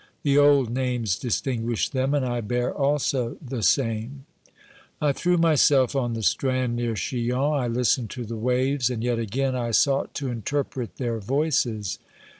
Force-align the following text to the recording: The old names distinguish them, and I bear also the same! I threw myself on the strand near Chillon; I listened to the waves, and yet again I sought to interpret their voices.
The 0.23 0.35
old 0.35 0.71
names 0.71 1.15
distinguish 1.15 1.87
them, 1.89 2.15
and 2.15 2.25
I 2.25 2.41
bear 2.41 2.73
also 2.73 3.37
the 3.39 3.61
same! 3.61 4.25
I 4.99 5.11
threw 5.11 5.37
myself 5.37 5.95
on 5.95 6.15
the 6.15 6.23
strand 6.23 6.75
near 6.75 6.95
Chillon; 6.95 7.35
I 7.61 7.67
listened 7.67 8.09
to 8.09 8.25
the 8.25 8.35
waves, 8.35 8.89
and 8.89 9.03
yet 9.03 9.19
again 9.19 9.55
I 9.55 9.69
sought 9.69 10.15
to 10.15 10.29
interpret 10.31 10.95
their 10.95 11.19
voices. 11.19 11.99